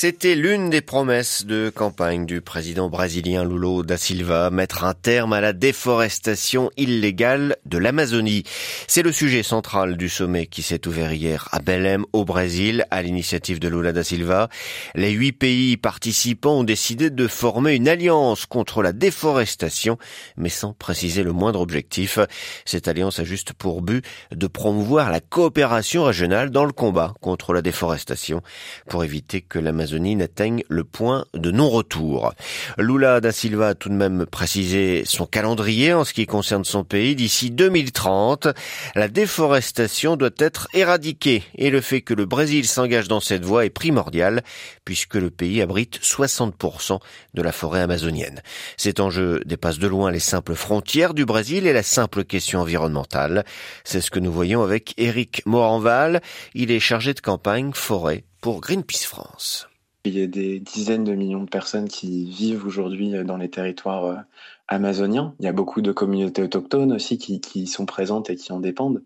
C'était 0.00 0.36
l'une 0.36 0.70
des 0.70 0.80
promesses 0.80 1.44
de 1.44 1.72
campagne 1.74 2.24
du 2.24 2.40
président 2.40 2.88
brésilien 2.88 3.44
Lula 3.44 3.82
da 3.82 3.96
Silva, 3.96 4.48
mettre 4.48 4.84
un 4.84 4.94
terme 4.94 5.32
à 5.32 5.40
la 5.40 5.52
déforestation 5.52 6.70
illégale 6.76 7.56
de 7.66 7.78
l'Amazonie. 7.78 8.44
C'est 8.86 9.02
le 9.02 9.10
sujet 9.10 9.42
central 9.42 9.96
du 9.96 10.08
sommet 10.08 10.46
qui 10.46 10.62
s'est 10.62 10.86
ouvert 10.86 11.12
hier 11.12 11.48
à 11.50 11.58
Belém, 11.58 12.04
au 12.12 12.24
Brésil, 12.24 12.86
à 12.92 13.02
l'initiative 13.02 13.58
de 13.58 13.66
Lula 13.66 13.90
da 13.90 14.04
Silva. 14.04 14.48
Les 14.94 15.10
huit 15.10 15.32
pays 15.32 15.76
participants 15.76 16.60
ont 16.60 16.64
décidé 16.64 17.10
de 17.10 17.26
former 17.26 17.74
une 17.74 17.88
alliance 17.88 18.46
contre 18.46 18.84
la 18.84 18.92
déforestation, 18.92 19.98
mais 20.36 20.48
sans 20.48 20.74
préciser 20.74 21.24
le 21.24 21.32
moindre 21.32 21.60
objectif. 21.60 22.20
Cette 22.64 22.86
alliance 22.86 23.18
a 23.18 23.24
juste 23.24 23.52
pour 23.52 23.82
but 23.82 24.04
de 24.30 24.46
promouvoir 24.46 25.10
la 25.10 25.18
coopération 25.18 26.04
régionale 26.04 26.50
dans 26.50 26.66
le 26.66 26.72
combat 26.72 27.14
contre 27.20 27.52
la 27.52 27.62
déforestation, 27.62 28.42
pour 28.88 29.02
éviter 29.02 29.40
que 29.40 29.58
l'Amazonie 29.58 29.87
le 29.92 30.84
point 30.84 31.24
de 31.34 31.50
non-retour. 31.50 32.32
Lula 32.76 33.20
da 33.20 33.32
Silva 33.32 33.68
a 33.68 33.74
tout 33.74 33.88
de 33.88 33.94
même 33.94 34.26
précisé 34.26 35.02
son 35.04 35.26
calendrier 35.26 35.92
en 35.92 36.04
ce 36.04 36.12
qui 36.12 36.26
concerne 36.26 36.64
son 36.64 36.84
pays. 36.84 37.14
D'ici 37.14 37.50
2030, 37.50 38.48
la 38.94 39.08
déforestation 39.08 40.16
doit 40.16 40.30
être 40.38 40.68
éradiquée 40.74 41.42
et 41.56 41.70
le 41.70 41.80
fait 41.80 42.00
que 42.00 42.14
le 42.14 42.26
Brésil 42.26 42.66
s'engage 42.66 43.08
dans 43.08 43.20
cette 43.20 43.44
voie 43.44 43.64
est 43.64 43.70
primordial 43.70 44.42
puisque 44.84 45.14
le 45.14 45.30
pays 45.30 45.62
abrite 45.62 46.00
60% 46.00 46.98
de 47.34 47.42
la 47.42 47.52
forêt 47.52 47.80
amazonienne. 47.80 48.42
Cet 48.76 49.00
enjeu 49.00 49.40
dépasse 49.44 49.78
de 49.78 49.86
loin 49.86 50.10
les 50.10 50.18
simples 50.18 50.54
frontières 50.54 51.14
du 51.14 51.24
Brésil 51.24 51.66
et 51.66 51.72
la 51.72 51.82
simple 51.82 52.24
question 52.24 52.60
environnementale. 52.60 53.44
C'est 53.84 54.00
ce 54.00 54.10
que 54.10 54.20
nous 54.20 54.32
voyons 54.32 54.62
avec 54.62 54.94
Éric 54.96 55.42
Moranval. 55.46 56.20
Il 56.54 56.70
est 56.70 56.80
chargé 56.80 57.14
de 57.14 57.20
campagne 57.20 57.72
forêt 57.72 58.24
pour 58.40 58.60
Greenpeace 58.60 59.04
France. 59.04 59.67
Il 60.04 60.18
y 60.18 60.22
a 60.22 60.26
des 60.26 60.60
dizaines 60.60 61.04
de 61.04 61.14
millions 61.14 61.44
de 61.44 61.50
personnes 61.50 61.88
qui 61.88 62.24
vivent 62.30 62.66
aujourd'hui 62.66 63.12
dans 63.24 63.36
les 63.36 63.50
territoires 63.50 64.24
amazonien. 64.68 65.34
Il 65.40 65.46
y 65.46 65.48
a 65.48 65.52
beaucoup 65.52 65.80
de 65.80 65.92
communautés 65.92 66.42
autochtones 66.42 66.92
aussi 66.92 67.18
qui, 67.18 67.66
sont 67.66 67.86
présentes 67.86 68.30
et 68.30 68.36
qui 68.36 68.52
en 68.52 68.60
dépendent. 68.60 69.02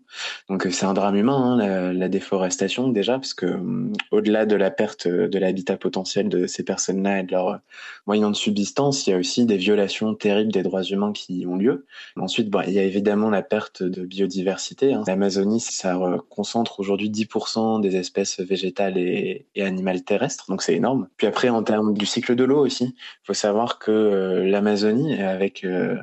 Donc 0.49 0.65
euh, 0.65 0.71
c'est 0.71 0.85
un 0.85 0.93
drame 0.93 1.15
humain, 1.15 1.59
hein, 1.59 1.93
la, 1.93 2.09
déforestation 2.09 2.89
déjà, 2.89 3.13
parce 3.13 3.33
que 3.33 3.45
euh, 3.45 3.91
au-delà 4.11 4.45
de 4.45 4.55
la 4.55 4.71
perte 4.71 5.07
de 5.07 5.39
l'habitat 5.39 5.77
potentiel 5.77 6.29
de 6.29 6.45
ces 6.47 6.63
personnes-là 6.63 7.19
et 7.19 7.23
de 7.23 7.31
leurs 7.31 7.59
moyens 8.05 8.31
de 8.31 8.35
subsistance, 8.35 9.07
il 9.07 9.11
y 9.11 9.13
a 9.13 9.17
aussi 9.17 9.45
des 9.45 9.57
violations 9.57 10.13
terribles 10.13 10.51
des 10.51 10.63
droits 10.63 10.83
humains 10.83 11.13
qui 11.13 11.45
ont 11.47 11.55
lieu. 11.55 11.85
Ensuite, 12.17 12.49
bon, 12.49 12.61
il 12.67 12.73
y 12.73 12.79
a 12.79 12.83
évidemment 12.83 13.29
la 13.29 13.41
perte 13.41 13.81
de 13.83 14.05
biodiversité. 14.05 14.93
Hein. 14.93 15.03
L'Amazonie, 15.07 15.59
ça 15.59 15.99
concentre 16.29 16.79
aujourd'hui 16.79 17.09
10% 17.09 17.81
des 17.81 17.95
espèces 17.95 18.39
végétales 18.39 18.97
et, 18.97 19.47
et 19.55 19.63
animales 19.63 20.03
terrestres, 20.03 20.45
donc 20.49 20.61
c'est 20.61 20.75
énorme. 20.75 21.07
Puis 21.17 21.27
après, 21.27 21.49
en 21.49 21.63
termes 21.63 21.93
du 21.93 22.05
cycle 22.05 22.35
de 22.35 22.43
l'eau 22.43 22.65
aussi, 22.65 22.95
il 22.95 23.25
faut 23.25 23.33
savoir 23.33 23.79
que 23.79 23.91
euh, 23.91 24.45
l'Amazonie, 24.45 25.15
avec 25.21 25.52
euh, 25.63 25.95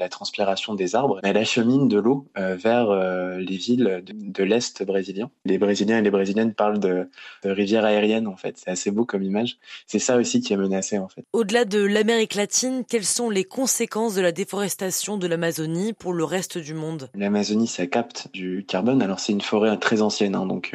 la 0.00 0.08
transpiration 0.08 0.74
des 0.74 0.94
arbres, 0.96 1.20
elle 1.22 1.36
achemine 1.36 1.86
de 1.86 1.98
l'eau 1.98 2.26
euh, 2.36 2.56
vers 2.56 2.90
euh, 2.90 3.38
les 3.38 3.56
villes 3.56 4.02
de, 4.04 4.42
l'Est 4.42 4.82
brésilien. 4.82 5.30
Les 5.44 5.58
Brésiliens 5.58 5.98
et 5.98 6.02
les 6.02 6.10
Brésiliennes 6.10 6.54
parlent 6.54 6.80
de, 6.80 7.08
de 7.44 7.50
rivière 7.50 7.84
aérienne, 7.84 8.26
en 8.26 8.36
fait. 8.36 8.56
C'est 8.56 8.70
assez 8.70 8.90
beau 8.90 9.04
comme 9.04 9.22
image. 9.22 9.58
C'est 9.86 9.98
ça 9.98 10.16
aussi 10.16 10.40
qui 10.40 10.52
est 10.52 10.56
menacé, 10.56 10.98
en 10.98 11.08
fait. 11.08 11.24
Au-delà 11.32 11.64
de 11.64 11.80
l'Amérique 11.80 12.34
latine, 12.34 12.84
quelles 12.88 13.04
sont 13.04 13.30
les 13.30 13.44
conséquences 13.44 14.14
de 14.14 14.22
la 14.22 14.32
déforestation 14.32 15.18
de 15.18 15.26
l'Amazonie 15.26 15.92
pour 15.92 16.12
le 16.12 16.24
reste 16.24 16.58
du 16.58 16.74
monde? 16.74 17.10
L'Amazonie, 17.14 17.68
ça 17.68 17.86
capte 17.86 18.28
du 18.32 18.64
carbone. 18.66 19.02
Alors, 19.02 19.20
c'est 19.20 19.32
une 19.32 19.40
forêt 19.40 19.76
très 19.78 20.02
ancienne, 20.02 20.34
hein, 20.34 20.46
donc 20.46 20.74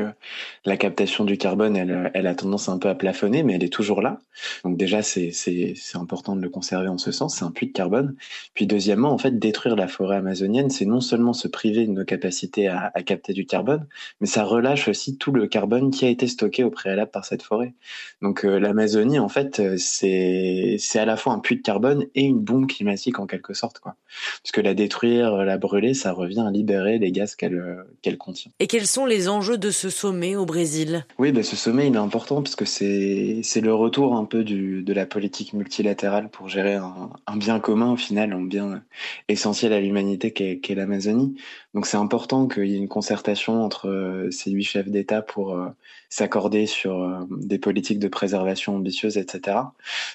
la 0.63 0.77
captation 0.77 1.25
du 1.25 1.37
carbone, 1.37 1.75
elle, 1.75 2.11
elle 2.13 2.27
a 2.27 2.35
tendance 2.35 2.69
un 2.69 2.77
peu 2.77 2.89
à 2.89 2.95
plafonner, 2.95 3.43
mais 3.43 3.53
elle 3.53 3.63
est 3.63 3.73
toujours 3.73 4.01
là. 4.01 4.19
Donc 4.63 4.77
déjà, 4.77 5.01
c'est 5.01 5.31
important 5.95 6.35
de 6.35 6.41
le 6.41 6.49
conserver 6.49 6.87
en 6.87 6.97
ce 6.97 7.11
sens. 7.11 7.37
C'est 7.37 7.45
un 7.45 7.51
puits 7.51 7.67
de 7.67 7.71
carbone. 7.71 8.15
Puis 8.53 8.67
deuxièmement, 8.67 9.14
en 9.15 9.17
fait, 9.17 9.39
détruire 9.39 9.77
la 9.77 9.87
forêt 9.87 10.17
amazonienne, 10.17 10.69
c'est 10.69 10.83
non 10.83 10.99
seulement 10.99 11.31
se 11.31 11.47
priver 11.47 11.87
de 11.87 11.91
nos 11.91 12.03
capacités 12.03 12.67
à, 12.67 12.91
capter 13.05 13.31
du 13.31 13.45
carbone, 13.45 13.87
mais 14.19 14.27
ça 14.27 14.43
relâche 14.43 14.89
aussi 14.89 15.17
tout 15.17 15.31
le 15.31 15.47
carbone 15.47 15.89
qui 15.89 16.03
a 16.03 16.09
été 16.09 16.27
stocké 16.27 16.65
au 16.65 16.69
préalable 16.69 17.11
par 17.11 17.23
cette 17.23 17.41
forêt. 17.41 17.73
Donc 18.21 18.43
euh, 18.43 18.59
l'Amazonie, 18.59 19.17
en 19.17 19.29
fait, 19.29 19.61
euh, 19.61 19.75
c'est 19.77 20.75
c'est 20.79 20.99
à 20.99 21.05
la 21.05 21.15
fois 21.15 21.31
un 21.31 21.39
puits 21.39 21.55
de 21.55 21.61
carbone 21.61 22.07
et 22.13 22.23
une 22.23 22.41
bombe 22.41 22.67
climatique 22.67 23.19
en 23.19 23.25
quelque 23.25 23.53
sorte, 23.53 23.79
quoi. 23.79 23.95
Parce 24.43 24.51
que 24.51 24.59
la 24.59 24.73
détruire, 24.73 25.31
la 25.45 25.57
brûler, 25.57 25.93
ça 25.93 26.11
revient 26.11 26.43
à 26.45 26.51
libérer 26.51 26.99
les 26.99 27.13
gaz 27.13 27.35
qu'elle 27.35 27.85
qu'elle 28.01 28.17
contient. 28.17 28.51
Et 28.59 28.67
quels 28.67 28.87
sont 28.87 29.05
les 29.05 29.29
enjeux 29.29 29.57
de 29.57 29.71
ce 29.71 29.89
sommet 29.89 30.35
au 30.35 30.45
Brésil? 30.45 31.05
Oui, 31.17 31.31
ben 31.31 31.43
ce 31.43 31.55
sommet, 31.55 31.87
il 31.87 31.95
est 31.95 31.97
important 31.97 32.41
parce 32.41 32.57
que 32.57 32.65
c'est 32.65 33.39
c'est 33.43 33.61
le 33.61 33.73
retour 33.73 34.17
un 34.17 34.25
peu 34.25 34.43
du, 34.43 34.83
de 34.83 34.93
la 34.93 35.05
politique 35.05 35.53
multilatérale 35.53 36.27
pour 36.29 36.49
gérer 36.49 36.75
un, 36.75 37.11
un 37.27 37.37
bien 37.37 37.61
commun 37.61 37.93
au 37.93 37.97
final 37.97 38.33
un 38.33 38.43
bien 38.43 38.83
essentiel 39.27 39.73
à 39.73 39.79
l'humanité 39.79 40.31
qu'est 40.31 40.75
l'Amazonie. 40.75 41.35
Donc 41.75 41.87
c'est 41.87 41.97
important 41.97 42.47
qu'il 42.47 42.67
y 42.67 42.75
ait 42.75 42.77
une 42.77 42.87
concertation 42.87 43.61
entre 43.61 43.89
euh, 43.89 44.31
ces 44.31 44.49
huit 44.51 44.63
chefs 44.63 44.87
d'État 44.87 45.21
pour 45.21 45.55
euh, 45.55 45.67
s'accorder 46.09 46.67
sur 46.67 47.01
euh, 47.01 47.19
des 47.29 47.59
politiques 47.59 47.99
de 47.99 48.07
préservation 48.07 48.77
ambitieuses, 48.77 49.17
etc. 49.17 49.57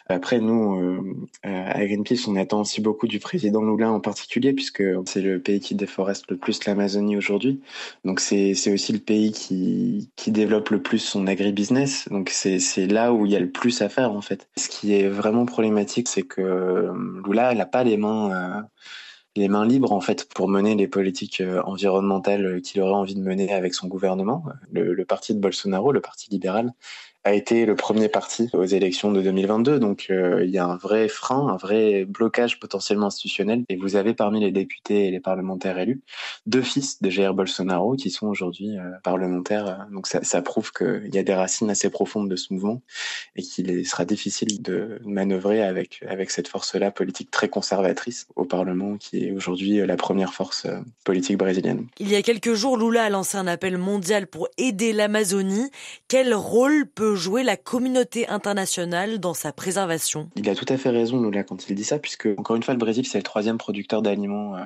Après, 0.09 0.41
nous, 0.41 1.21
à 1.43 1.85
Greenpeace, 1.85 2.27
on 2.27 2.37
attend 2.37 2.63
aussi 2.63 2.81
beaucoup 2.81 3.07
du 3.07 3.19
président 3.21 3.63
Lula 3.63 3.91
en 3.91 4.01
particulier, 4.01 4.53
puisque 4.53 4.83
c'est 5.07 5.21
le 5.21 5.39
pays 5.39 5.61
qui 5.61 5.75
déforeste 5.75 6.31
le 6.31 6.37
plus 6.37 6.65
l'Amazonie 6.65 7.17
aujourd'hui. 7.17 7.61
Donc 8.05 8.21
c'est 8.21 8.53
aussi 8.73 8.93
le 8.93 8.99
pays 8.99 9.33
qui, 9.33 10.11
qui 10.17 10.31
développe 10.31 10.71
le 10.71 10.81
plus 10.81 10.99
son 10.99 11.27
agribusiness. 11.27 12.09
Donc 12.09 12.31
c'est 12.31 12.87
là 12.87 13.13
où 13.13 13.27
il 13.27 13.33
y 13.33 13.37
a 13.37 13.41
le 13.41 13.51
plus 13.51 13.83
à 13.83 13.89
faire, 13.89 14.13
en 14.13 14.23
fait. 14.23 14.49
Ce 14.57 14.69
qui 14.69 14.95
est 14.95 15.09
vraiment 15.09 15.45
problématique, 15.45 16.09
c'est 16.09 16.23
que 16.23 16.91
Lula, 17.27 17.55
n'a 17.55 17.67
pas 17.67 17.85
les 17.85 17.99
mains 17.99 18.65
les 19.37 19.49
mains 19.49 19.67
libres 19.67 19.93
en 19.93 20.01
fait 20.01 20.29
pour 20.29 20.49
mener 20.49 20.75
les 20.75 20.89
politiques 20.89 21.41
euh, 21.41 21.63
environnementales 21.63 22.61
qu'il 22.63 22.81
aurait 22.81 22.95
envie 22.95 23.15
de 23.15 23.23
mener 23.23 23.53
avec 23.53 23.75
son 23.75 23.87
gouvernement. 23.87 24.45
Le, 24.73 24.93
le 24.95 25.05
parti 25.05 25.35
de 25.35 25.41
Bolsonaro, 25.41 25.93
le 25.93 26.01
parti 26.01 26.31
libéral, 26.31 26.73
a 27.25 27.35
été 27.35 27.67
le 27.67 27.77
premier 27.77 28.09
parti 28.09 28.49
aux 28.53 28.65
élections 28.65 29.13
de 29.13 29.21
2022. 29.21 29.79
Donc 29.79 30.07
euh, 30.11 30.45
il 30.45 30.51
y 30.51 30.59
a 30.59 30.65
un 30.65 30.77
vrai 30.77 31.09
frein, 31.09 31.49
un 31.49 31.57
vrai 31.57 32.05
blocage 32.05 32.59
potentiellement 32.59 33.07
institutionnel. 33.07 33.65
Et 33.69 33.77
vous 33.77 33.97
avez 33.97 34.15
parmi 34.15 34.41
les 34.41 34.53
députés 34.53 35.07
et 35.07 35.11
les 35.11 35.21
parlementaires 35.21 35.79
élus 35.79 36.01
deux 36.47 36.63
fils 36.63 37.03
de 37.03 37.11
Jair 37.11 37.35
Bolsonaro 37.35 37.97
qui 37.97 38.11
sont 38.11 38.27
aujourd'hui 38.27 38.79
euh, 38.79 38.91
parlementaires. 39.03 39.87
Donc 39.93 40.07
ça, 40.07 40.23
ça 40.23 40.43
prouve 40.43 40.73
qu'il 40.73 41.15
y 41.15 41.19
a 41.19 41.23
des 41.23 41.35
racines 41.35 41.71
assez 41.71 41.91
profondes 41.91 42.29
de 42.29 42.37
ce 42.37 42.53
mouvement 42.53 42.83
et 43.37 43.43
qu'il 43.43 43.87
sera 43.87 44.05
difficile 44.05 44.63
de 44.63 45.01
manœuvrer 45.05 45.63
avec 45.63 46.03
avec 46.09 46.31
cette 46.31 46.49
force-là 46.49 46.91
politique 46.91 47.31
très 47.31 47.49
conservatrice 47.49 48.27
au 48.37 48.45
Parlement, 48.45 48.97
qui 48.97 49.25
est 49.25 49.33
aujourd'hui 49.33 49.85
la 49.87 49.97
première 49.97 50.33
force 50.33 50.65
euh, 50.67 50.81
politique 51.05 51.39
brésilienne. 51.39 51.87
Il 51.99 52.11
y 52.11 52.17
a 52.17 52.23
quelques 52.23 52.55
jours, 52.55 52.77
Lula 52.77 53.05
a 53.05 53.11
lancé 53.11 53.37
un 53.37 53.47
appel 53.47 53.77
mondial 53.79 54.27
pour 54.27 54.49
aider 54.59 54.93
l'Amazonie. 54.93 55.71
Quel 56.09 56.35
rôle 56.35 56.87
peut 56.87 57.10
jouer 57.15 57.43
la 57.43 57.57
communauté 57.57 58.29
internationale 58.29 59.19
dans 59.19 59.35
sa 59.35 59.53
préservation 59.53 60.31
Il 60.37 60.49
a 60.49 60.55
tout 60.55 60.67
à 60.69 60.77
fait 60.77 60.91
raison, 60.91 61.23
Lula, 61.23 61.45
quand 61.45 61.69
il 61.69 61.75
dit 61.75 61.85
ça, 61.85 61.99
puisque, 61.99 62.29
encore 62.39 62.57
une 62.57 62.63
fois, 62.63 62.75
le 62.75 62.79
Brésil, 62.81 63.07
c'est 63.07 63.19
le 63.19 63.25
troisième 63.25 63.59
producteur 63.59 64.03
d'aliments 64.03 64.57
euh, 64.57 64.65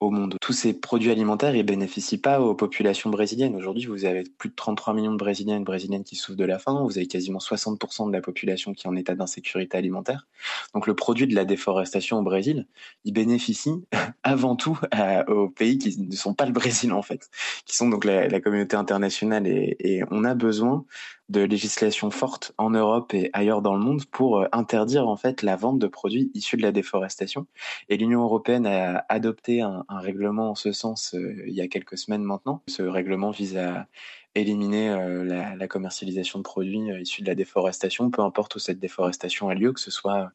au 0.00 0.10
monde. 0.10 0.36
Tous 0.40 0.52
ces 0.52 0.72
produits 0.72 1.10
alimentaires, 1.10 1.56
ils 1.56 1.64
bénéficient 1.64 2.20
pas 2.20 2.40
aux 2.40 2.54
populations 2.54 3.10
brésiliennes. 3.10 3.56
Aujourd'hui, 3.56 3.86
vous 3.86 4.04
avez 4.04 4.22
plus 4.22 4.48
de 4.48 4.54
33 4.54 4.94
millions 4.94 5.12
de 5.12 5.16
Brésiliens 5.16 5.56
et 5.56 5.60
de 5.60 5.64
Brésiliennes 5.64 6.04
qui 6.04 6.14
souffrent 6.16 6.38
de 6.38 6.44
la 6.44 6.58
faim. 6.58 6.84
Vous 6.84 6.98
avez 6.98 7.08
quasiment 7.08 7.40
60% 7.40 8.08
de 8.08 8.12
la 8.12 8.20
population 8.20 8.74
qui 8.74 8.86
est 8.86 8.90
en 8.90 8.96
état 8.96 9.14
d'insécurité 9.14 9.76
alimentaire. 9.76 10.26
Donc, 10.74 10.86
le 10.86 10.94
produit 10.94 11.26
de 11.26 11.34
la 11.34 11.44
déforestation 11.44 12.18
au 12.18 12.22
Brésil, 12.22 12.66
il 13.04 13.12
bénéficie 13.12 13.84
avant 14.22 14.56
tout 14.56 14.78
aux 15.26 15.48
pays 15.48 15.78
qui 15.78 15.98
ne 15.98 16.14
sont 16.14 16.34
pas 16.34 16.46
le 16.46 16.52
Brésil, 16.52 16.92
en 16.92 17.02
fait, 17.02 17.28
qui 17.64 17.76
sont 17.76 17.88
donc 17.88 18.04
la, 18.04 18.40
communauté 18.40 18.76
internationale. 18.76 19.46
Et 19.46 20.02
on 20.10 20.24
a 20.24 20.34
besoin 20.34 20.84
de 21.28 21.42
législation 21.42 22.10
forte 22.10 22.52
en 22.58 22.70
Europe 22.70 23.12
et 23.12 23.30
ailleurs 23.32 23.60
dans 23.60 23.74
le 23.74 23.80
monde 23.80 24.04
pour 24.06 24.38
euh, 24.38 24.48
interdire 24.52 25.08
en 25.08 25.16
fait 25.16 25.42
la 25.42 25.56
vente 25.56 25.78
de 25.78 25.86
produits 25.86 26.30
issus 26.34 26.56
de 26.56 26.62
la 26.62 26.72
déforestation. 26.72 27.46
Et 27.88 27.96
l'Union 27.96 28.22
européenne 28.22 28.66
a 28.66 29.04
adopté 29.08 29.60
un, 29.60 29.84
règlement 29.88 30.50
en 30.50 30.54
ce 30.54 30.72
sens 30.72 31.14
euh, 31.14 31.44
il 31.46 31.54
y 31.54 31.60
a 31.60 31.68
quelques 31.68 31.98
semaines 31.98 32.22
maintenant. 32.22 32.62
Ce 32.68 32.82
règlement 32.82 33.30
vise 33.30 33.56
à 33.56 33.86
éliminer 34.34 34.90
euh, 34.90 35.24
la, 35.24 35.68
commercialisation 35.68 36.38
de 36.38 36.44
produits 36.44 36.80
issus 37.00 37.22
de 37.22 37.26
la 37.26 37.34
déforestation, 37.34 38.10
peu 38.10 38.22
importe 38.22 38.54
où 38.56 38.58
cette 38.58 38.78
déforestation 38.78 39.48
a 39.48 39.54
lieu, 39.54 39.72
que 39.72 39.80
ce 39.80 39.90
soit 39.90 40.30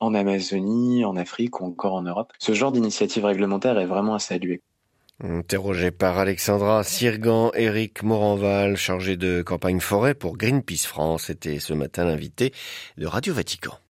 en 0.00 0.14
Amazonie, 0.14 1.04
en 1.04 1.16
Afrique 1.16 1.60
ou 1.60 1.64
encore 1.64 1.94
en 1.94 2.02
Europe. 2.02 2.32
Ce 2.38 2.52
genre 2.52 2.72
d'initiative 2.72 3.24
réglementaire 3.24 3.78
est 3.78 3.86
vraiment 3.86 4.14
à 4.14 4.18
saluer. 4.18 4.62
Interrogé 5.20 5.90
par 5.90 6.16
Alexandra 6.16 6.84
Sirgan, 6.84 7.50
Eric 7.54 8.04
Moranval, 8.04 8.76
chargé 8.76 9.16
de 9.16 9.42
campagne 9.42 9.80
forêt 9.80 10.14
pour 10.14 10.36
Greenpeace 10.36 10.86
France, 10.86 11.28
était 11.28 11.58
ce 11.58 11.72
matin 11.72 12.04
l'invité 12.04 12.52
de 12.98 13.06
Radio 13.06 13.34
Vatican. 13.34 13.78